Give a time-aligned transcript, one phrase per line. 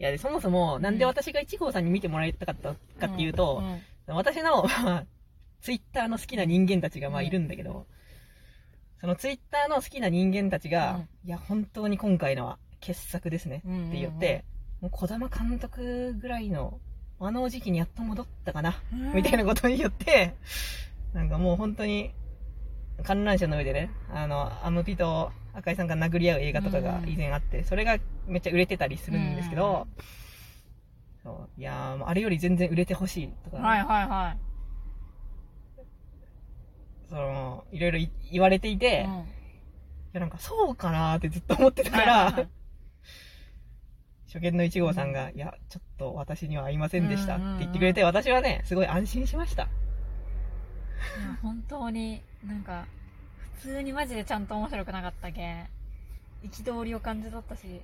[0.00, 2.70] いや、でそもそも、なんで私が1号さんに見てもらいたかった
[3.06, 5.06] かっていうと、んん私の、 まあ、
[5.60, 7.26] ツイッターの好きな人間たちがまあうん。
[7.26, 7.86] いるんだけど、
[8.98, 13.60] そのツイッターの好きな人間たちが、いや、本当に今回のは傑作ですねっ
[13.90, 14.46] て言って、
[14.80, 16.80] もう児玉監督ぐらいの、
[17.18, 19.12] あの時期にやっと戻ったかな、うん。
[19.12, 20.34] みたいなことによって、
[21.12, 22.10] なんかもう本当に、
[23.02, 29.86] 観覧車の上でね、あの、アムピと赤井さんが殴り合う映画とかが以前あって、それがめっちゃ売れてたりするんですけど、
[31.22, 34.38] そういやあれより全然売れてほしいとか、はいはいはい。
[37.08, 39.24] その、いろいろい言われていて、いうん。
[40.12, 42.34] やなんかそうかなーってずっと思ってたからはいはい。
[42.34, 42.48] はい、
[44.26, 47.58] 初見の1号さんが、いや、ちょっと私には合いませんでしたってうんうんうん。
[47.58, 49.68] 言ってくれて、私はね、すごい安心しました。
[51.42, 52.99] 本当になんか普
[53.60, 55.68] 通にマジでちゃんと面白くなかったけん。
[56.42, 57.80] 憤りを感じ取ったし。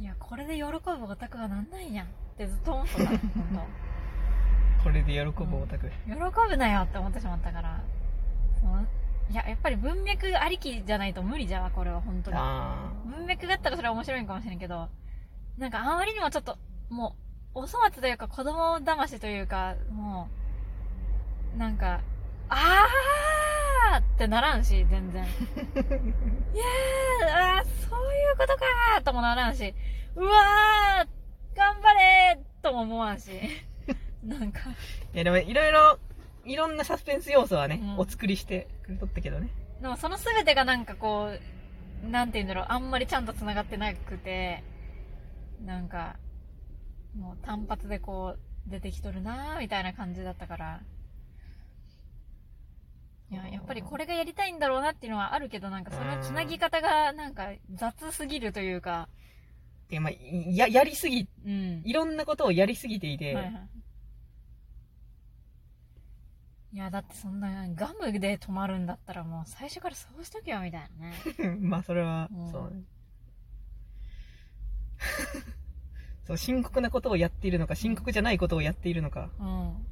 [0.00, 0.70] いやこれで喜ぶ
[1.04, 3.16] オタクはなんないやんってずっと思ってた本
[4.82, 5.90] これで喜ぶオタク。
[6.08, 7.80] 当喜ぶなよって思ってしまったから。
[9.30, 12.36] いややっぱり文脈ありきじゃないと無理じゃわこれは本当に。
[12.38, 14.88] あ文脈があったらそれは面白いんかもしれんけど
[15.58, 16.58] なんかあまりにもちょっと
[16.90, 17.16] も
[17.54, 20.28] うお粗末というか子供騙しというかも
[21.54, 22.00] うなんか
[22.48, 29.74] あーってならんし全然 いやーあーそういうことかーともならんし
[30.16, 33.30] うわー頑張れーとも思わんし
[34.24, 34.70] なんかー
[35.14, 35.98] いやでもいろいろ、
[36.44, 39.48] いろんなサスペンス要素はね、うんお作りしてくれとったけどね。
[39.80, 41.30] でもその全てがなんかこ
[42.04, 44.64] う、なんて言うんだろう、あんまりちゃんと繋がってなくて、
[45.64, 46.16] なんか、
[47.16, 50.80] もう単発でこう、出てきとるなーみたいな感じだったから。
[53.66, 59.08] ぱりこれがやりたいんだろうなっていうのはあるけど、なんかその繋ぎ方がなんか雑すぎるというか、
[59.88, 61.82] で、まあ、いや、やりすぎ、うん。
[61.84, 63.68] いろんなことをやりすぎていて、はいはい。
[66.72, 71.56] いや、だってそんなガムで止まるんだったらもう最初からそうしとけよみたいなね。
[71.60, 72.82] まあそれは、うんそうね。
[76.26, 79.86] そう、深刻なことをやっているのか、深刻じゃないことをやっているのか、うん。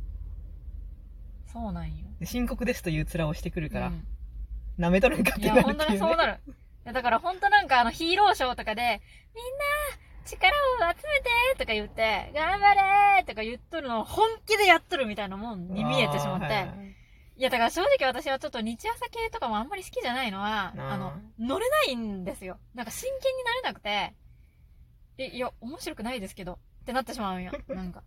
[1.52, 2.06] そうなんよ。
[2.20, 4.06] で深刻ですという面をしてくるから、うん
[4.78, 6.40] 舐めとるんかっいや、てなる本当にそうなる。
[6.46, 6.52] い
[6.86, 9.02] や、だから本当なんかあのヒーローショーとかで、
[9.34, 9.62] みんな、
[10.24, 12.74] 力を集めてとか言って、頑張
[13.18, 16.46] れとか言っとるのを本気でやっとるみたいなもんに見えてしまって。
[16.46, 16.96] あーはいはい
[17.34, 22.58] いや、だから正直私はちょっと日朝系とかもあんまり好きじゃないのは、あーあの、乗れないんですよ。
[22.74, 24.14] なんか真剣になれなくて、
[25.18, 27.52] え、いや、面白くないですけど、ってなってしまうんよ。
[27.68, 28.02] なんか。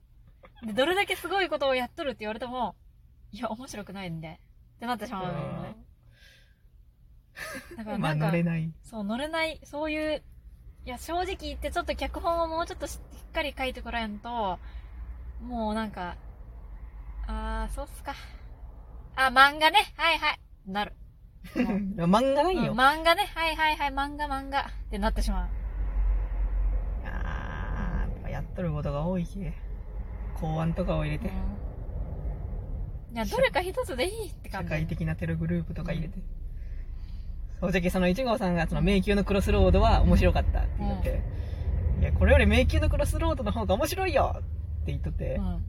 [0.63, 2.75] で、どれだけすごいことをやっとるって言われても、
[3.35, 4.40] いや、面白くないんで、
[4.78, 5.75] ってなってしまうのよね。
[7.78, 8.72] だからまあなんか、乗れない。
[8.84, 10.23] そう、乗れない、そういう、
[10.85, 14.57] いや、正直言ってちょっと脚本をもうちょっとしっかり書いてこらんと、
[15.41, 16.16] もうなんか、
[17.28, 18.13] あー、そうっすか。
[19.16, 20.94] あ、漫画ね、はいはい、なる。
[21.56, 22.72] 漫画ないよ。
[22.72, 25.50] うん漫画ね、はいはいはい、漫画漫画ってなってしまう。
[27.06, 29.40] あーやっとることが多いし、
[30.40, 31.31] 公安とかを入れて、
[33.16, 34.70] いや、どれか一つでいいって感じ。
[34.70, 36.20] 社会的なテログループとか入れて。
[37.62, 41.24] そうじゃけその1号さんがその迷宮のクロスロードは面白かったって言って、
[42.02, 44.42] いや、これより迷宮のクロスロードの方が面白いよっ
[44.86, 45.66] て言っとって、うん。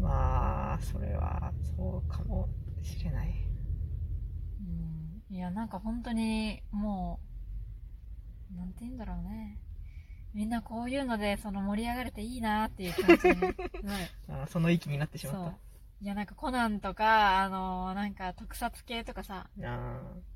[0.00, 2.48] まあ、それはそうかも
[2.80, 3.34] しれない。
[4.60, 7.18] うんいや、なんか本当に、も
[8.54, 9.58] う、なんて言うんだろうね。
[10.32, 13.56] みんなこういうので、その盛り上がれていいなっていう気持ちになる。
[14.30, 15.54] あその域になってしまっそう。
[16.00, 19.48] いや、なんかコナンとか、あのーなんか特撮系とかさ、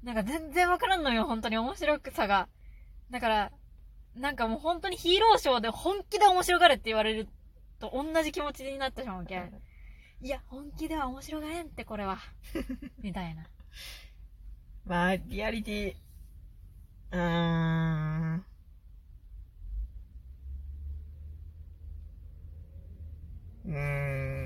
[0.03, 2.49] なんか全然わからんのよ、本当に面白さが。
[3.11, 3.53] だから、
[4.17, 7.29] なんかもう本当にヒーローショーで本気で面白がれって言われる
[7.81, 9.53] と同じ気持ちになってしまうけん。
[10.23, 12.19] いや、本気では面白がれんって、これは。
[13.03, 13.47] みたいな。
[14.87, 15.95] まあ、リアリティ、
[17.13, 17.19] うー
[18.37, 18.45] ん。
[23.67, 24.38] うーん。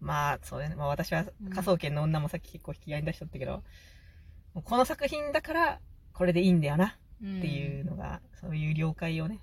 [0.00, 0.74] まあ、そうね。
[0.76, 3.62] まあ私はうん科捜研の女もさっき結構引き合いに出しとったけど、
[4.54, 5.80] もうこの作品だから、
[6.12, 9.40] これでいいんだよなっっていうのが、そういう了解をね、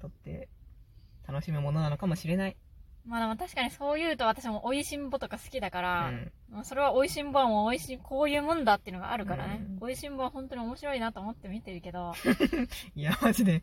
[0.00, 0.48] 取って
[1.26, 2.56] 楽しむものなのかもしれない。
[3.04, 6.32] まあでも確かにそう言うと私も美味しんぼとか好きだかうら、ん。
[6.50, 9.60] まあそれは美味しんぼはもう美味しい、こういうもんだっていうのがあるからね。
[9.60, 12.12] うん美味しんぼは本当に面白いなと思って見てるけど、
[12.94, 13.62] いや、マジで、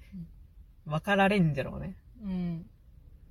[0.86, 1.96] 分かられんじゃろうね。
[2.24, 2.70] うん。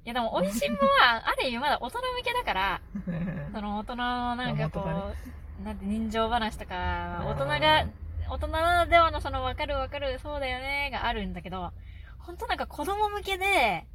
[0.04, 2.80] いやでも美味しんぼは、 ある意味まだ大人向けだから、
[3.54, 5.12] その大人のなんかこ
[5.60, 7.86] う、なんて人情話とか、うん大人が
[8.28, 11.72] 大人ならではのその分かる分かる、そうだよねがあるんだけど、
[12.18, 13.86] 本当なんか子供向けで、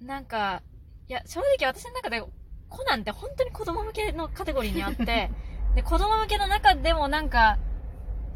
[0.00, 0.62] なんか、
[1.08, 2.22] いや、正直私の中で
[2.68, 5.30] コナンって本当に子供向けのカテゴリーにあって、
[5.74, 7.58] で、子供向けの中でもなんか、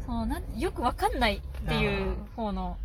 [0.05, 2.77] その、なん、よくわかんないっていう方の、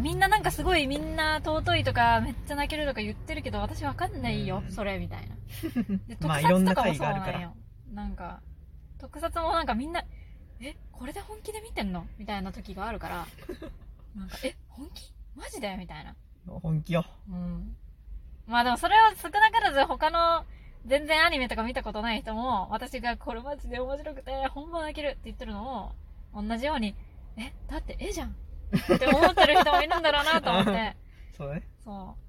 [0.00, 5.36] みんななんかすごいみんな尊いとかめっちゃ泣けるとか言ってるけど私わかんないよ、うんそれみたいな。
[6.08, 7.54] で、特撮とかもそうなんよ。
[7.92, 8.40] なんか、
[8.98, 10.02] 特撮もなんかみんな、
[10.60, 13.26] え、これで本気で見てんのみたいな時があるから、
[14.16, 15.12] なんか、え、本気？
[15.34, 15.76] マジで？
[15.76, 16.14] みたいな。
[16.46, 17.04] 本気よ。
[17.28, 17.76] うん。
[18.46, 20.44] まあでもそれを少なからず他の
[20.86, 25.92] 全然アニメとか見たことない人も、私がこれマジで面白くて、本番泣けるって言ってるの
[26.34, 26.94] を、同じように、
[27.36, 28.34] え、だって絵じゃん
[28.94, 30.96] って思ってる人もいるんだろうなと思って、
[31.36, 31.62] そうだね。
[31.84, 32.22] そう。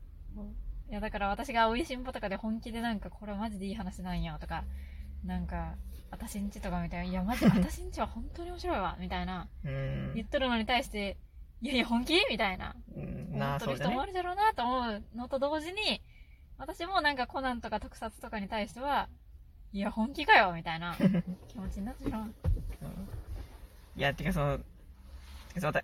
[0.90, 4.64] いやだから私がおいしんぼとかで本気でなんかこれマジでいい話なんよとか、
[5.24, 5.76] なんか、
[6.12, 11.18] 私んちとかみたいな、いやマジ 私んちは本当に面白いわ、みたいな、うん言っとるのに対して、
[11.62, 12.14] いやいや本気？
[12.30, 12.76] みたいな。
[12.96, 13.30] うん。
[13.34, 13.76] 思ってる。
[13.78, 16.02] 人もあるだろうなと思うのと同時に、
[16.58, 19.10] 私もなんかコナンとか特撮とかに対しては、
[19.72, 20.96] いや、本気かよみたいな
[21.48, 22.22] 気持ちになってしまう。
[22.24, 22.34] うん
[23.96, 24.60] いや、てかその、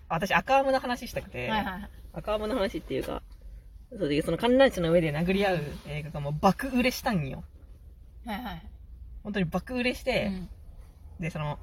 [0.08, 1.90] 私赤アムの話したくて、はいはいはい。
[2.12, 3.22] 赤アムの話っていうか、
[3.96, 7.44] そうで、その観覧車の上で殴り合う映画がもう爆売れしたんよ。
[8.24, 8.62] はいはい。
[9.22, 10.48] 本当に爆売れしうて、ん。
[11.18, 11.58] で、その、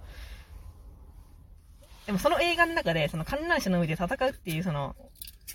[2.06, 4.95] でもその映画の中で、その観覧車の上で戦うっていう、その、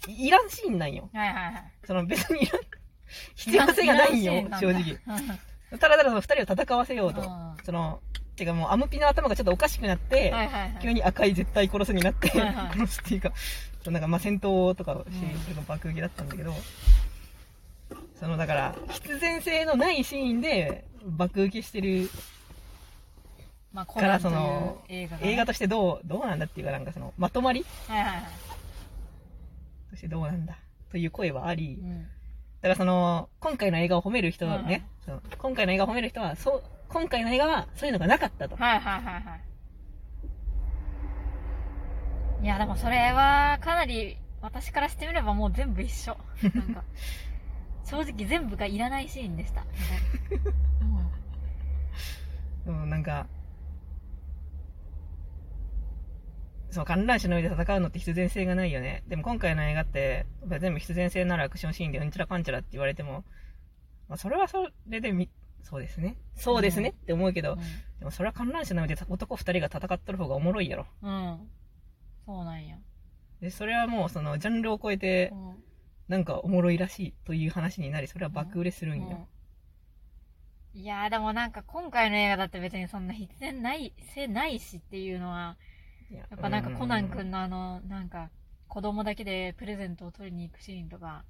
[0.08, 1.08] いいらんシーンなんよ。
[1.12, 1.72] はいはいはい。
[1.86, 2.60] その別にいらん、
[3.36, 4.98] 必要性がないんよ、正直。
[5.78, 7.20] ただただその二人を戦わせようと。
[7.20, 8.02] はその、
[8.42, 10.78] てかもうアムピの頭がちょっとおかしくなって、いはいはい。
[10.82, 13.32] 急に赤い絶対殺すになって、はいはい殺すっていうか、
[13.86, 15.12] なんかまあ戦闘とかをして、
[15.44, 16.52] それが爆撃だったんだけど、
[18.18, 22.08] そのだから、必然性のないシーンで爆受けしてる
[23.72, 27.64] まあ、コから、その、映画としてどう、どうなんだっていうか、なんかその、まとまり？
[27.88, 28.24] はいはいはい。
[29.90, 30.58] としてどうなんだ
[30.90, 32.02] という声はあり、うん。
[32.02, 32.06] だ
[32.62, 36.62] からその、今回の映画を褒める人はうんね、その今回の映画を褒める人は、そう、
[36.92, 38.56] 今回の映画はそういうのがなかったと。
[38.56, 39.40] はいはいはいはい。
[42.44, 46.16] いや、でもそれは、かなり、私からしてみればもう全部一緒。
[46.42, 46.84] なんか、
[47.84, 49.64] 正直全部がいらないシーンでした。
[52.66, 53.26] うんうん、なんか、
[56.70, 59.02] そう、観覧車の上で戦うのって必然性がないよね。
[59.06, 60.26] でも今回の映画って、
[60.58, 63.24] 全部必然性のあるアクションシーンでうんちゃらかんちゃらって言われても、
[64.08, 65.30] まあそれはそれでみ、
[65.62, 66.16] そうですね。
[66.36, 67.58] そうですねって思うけど、
[67.98, 70.86] でもそれは観覧車の上で男二人が戦っとる方がおもろいやろ。
[71.02, 71.10] うん。
[71.10, 71.50] うん。
[72.26, 72.78] そうなんや。
[73.40, 75.62] で、それはもうそのジャンルを超えてう、ん。
[76.08, 79.18] なんかおもろいらしいという話になり、それは爆売れするんよ。
[79.18, 79.26] うん
[80.74, 85.56] いやーでもなんか今回の映画だって別にそんな必然ない、せないしっていうのは、
[86.10, 88.30] ややっぱなんかコナン君のあの、なんか
[88.68, 91.24] 子供だけでプレゼントを取りに行くシーンとか、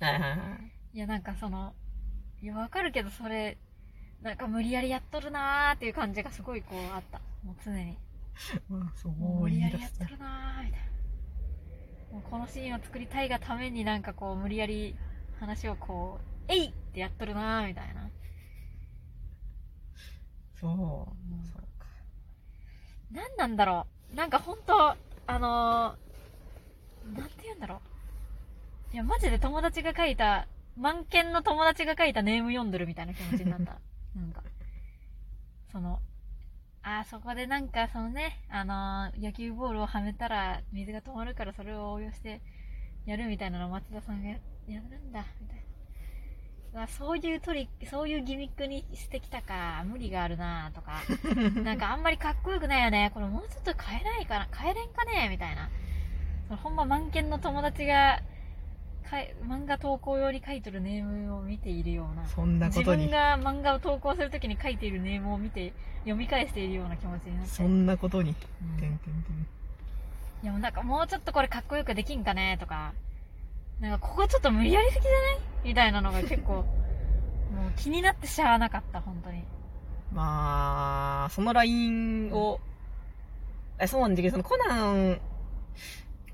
[0.00, 0.74] はいはいはい。
[0.94, 1.74] いやなんかその、
[2.44, 3.56] いやわかるけどそれ、
[4.20, 7.18] なんか無理やりやっとるなーっていう感じがすごいこうあった。
[7.42, 7.96] もう常に。
[8.68, 9.80] まあ、そうもう無理やり。
[9.80, 12.12] やっとるなーみたいな。
[12.12, 14.94] もうこのシーンを作りたいがためになんかこう無理やり
[15.40, 18.10] 話をこう、えいってやっとるなーみたいな。
[20.60, 20.74] そう。
[20.74, 21.86] んそうか。
[23.10, 24.16] なんなんだろう。
[24.16, 24.94] なんかほんと、
[25.26, 27.80] あのー、なんて言うんだろ
[28.92, 28.92] う。
[28.92, 33.78] いや、マジで友達が書いた、満件の友達が書いたネーム読んでるみたいな気持ちになった。
[34.16, 34.42] なんか。
[35.72, 36.00] その、
[36.82, 42.40] あーそこでなんかそのね、あのー野球ボールをはめたら水が止まるからそれを応用して
[43.06, 44.38] やるみたいなのを松田さんがや
[44.68, 45.64] やるんだ、みたい
[46.74, 46.86] な。
[46.88, 51.02] そういうトリック、そういうギミックにしてきたか、無理があるなとか。
[51.62, 53.10] なんかあんまりかっこよくないよね。
[53.14, 55.70] これもうちょっと変えないかな変えれんかねみたいな。
[56.48, 58.20] そのほんま満件の友達が、
[59.08, 62.26] かい漫画投稿用に書いてるネームを見ているような。
[62.26, 67.50] そんなこ自とに分、が漫画を投稿するときに書いているネームを見て、読み返しているような気持ちになって。
[67.50, 68.32] そんなことに、う
[68.76, 69.46] んてんてんてん。
[70.42, 72.92] いやもうなんかもうちょっとこれかっこよくできんかねとか、
[73.80, 75.38] なんかここちょっと無理やりすぎじゃない？
[75.64, 76.52] みたいなのが結構、
[77.54, 79.42] もう気になってしゃあなかった、本当に。
[80.12, 82.60] まあ、そのラインを、
[83.78, 85.20] え、そうなんだけど、そのコナン、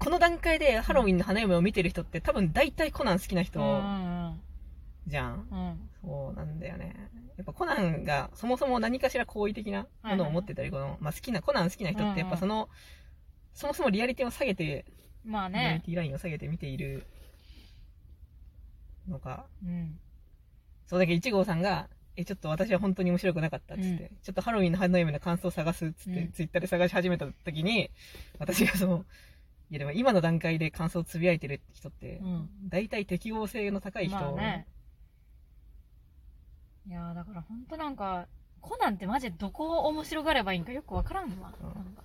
[0.01, 3.69] この段階でハロウィンの花嫁を見てる人って多分大体コナン好きな人うんう
[4.31, 4.41] ん
[5.07, 5.47] じゃん。
[5.51, 5.59] うん。
[5.59, 5.91] うん。
[6.03, 6.95] そうなんだよね。
[7.37, 12.69] やっぱコナンがそもそも何かしら好意的なものを持ってたり、この、まあ好きな、コナン好きな人ってやっぱその、
[13.55, 14.85] そもそもリアリティを下げて、
[15.25, 15.83] まあリアリね。
[15.85, 17.07] ティラインを下げて見ている
[19.09, 19.47] のか。
[19.65, 19.99] うん。
[20.87, 27.91] そうだけど1号さんが、え、ちょっと私は本当に面白くなかったっつって、うちょっとハロウィンの花嫁の感想を探すっつって、うんツイッターで探し始めた時に、
[28.39, 29.05] 私がその、
[29.71, 34.67] いやでも今の段階で感想をつぶやいてる人って、うん大体適合性の高い人、まあね。
[36.89, 38.27] いやーだからほんとなんか、
[38.61, 41.53] コナンってマジでどこを面白がればいいんかよくわからんわ。
[41.63, 42.03] うんなんか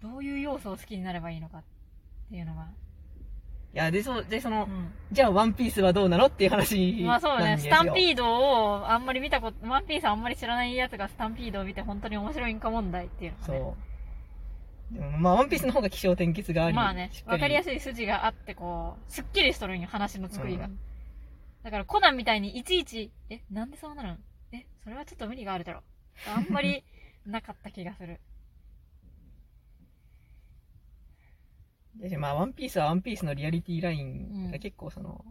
[0.00, 1.62] どういう要素を好きになればいいのかっ
[2.30, 2.68] ていうのが。
[3.72, 7.58] いや、で、そで、その、うんじゃあワンピースはどうなのっていう話まあそうね。
[7.58, 13.58] スタンピードをあんまり見たこと、ワンピースあんまり知らないやつがスタンピードを見て本当に面白いんか問題っていうのがね。
[13.58, 13.89] そう。
[14.92, 20.66] でもまあ、ワンピースの方が気象転結があり、まあねわかりやすすい筋があって、こう、すっきりしとるんよ、話の作りが。
[20.66, 20.78] うん
[21.62, 24.24] だからコナンみたいにいちいち、え、なんでそうなるん？
[24.50, 25.82] え、それはちょっと無理があるだろ。
[26.26, 26.82] あんまり
[27.26, 28.18] なかった気がする。
[32.00, 35.22] でまあ、ワンピースはワンピースのリアリティラインが結構その、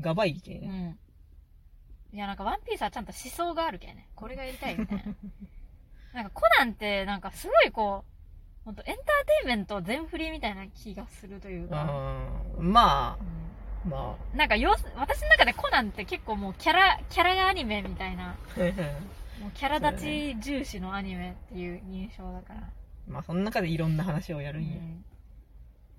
[0.00, 0.68] がばいけうね。
[0.68, 2.16] ん。
[2.16, 4.08] いや、なんかワンピースはちゃんと思想があるけんね。
[4.14, 5.04] これがやりたいみたいな。
[6.14, 8.17] なんかコナンって、なんかすごいこう、
[8.64, 9.06] ほんとエンターテ
[9.44, 11.82] インメント全振りみたいな気がするというか。
[12.58, 12.72] うん。
[12.72, 13.18] ま
[13.84, 13.92] うん。
[13.92, 18.36] あ、まなんかよ、私の中でコナンって結構もうキャラ、キャラアニメみたいな、あ、
[19.40, 22.70] もうキャラ立ち重視のアニメっていう印象だから。
[23.06, 24.78] まあ、その中でいろんな話をやるんよ。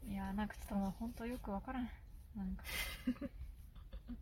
[0.07, 0.13] うん。
[0.13, 1.89] いやなんかちょっともう本当よくわからん。
[2.35, 2.63] なんか。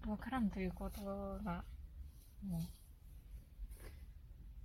[0.08, 1.02] わからんということ
[1.44, 1.64] が
[2.46, 2.60] も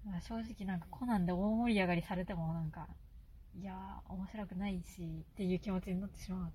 [0.04, 2.88] う、まあ、正直なんかコナンで大盛り上がりされてもなんか
[3.60, 6.52] いやー面白くないしっていう気持ちになってしまう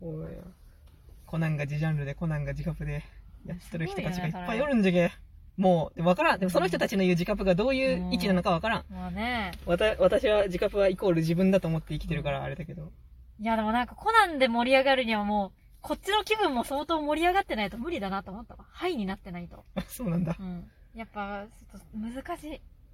[0.00, 0.26] おい
[1.26, 3.04] コナンが自ジャンルで、コナンが自カプで
[3.44, 5.12] やってる人たちがいっぱいおるんじゃけ。
[5.58, 6.40] もう、でもわからん。
[6.40, 8.84] でもその人たちの言う自カプがどういう位置なのかわからん。
[8.90, 12.92] まあねわた私は自カプはイコール自分だと思って生きてるからあれだけど。
[13.40, 18.64] いやでもなんかコナンで盛り上がるにはもうこっちの気分も相当盛り上がってないと無理だなと思ったわ。
[18.70, 19.64] はいになってないと。
[19.88, 20.36] そうなんだ。
[20.38, 20.70] うん。
[20.94, 22.60] やっぱ、ちょっと難しい。